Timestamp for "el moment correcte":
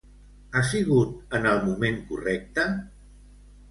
1.53-2.69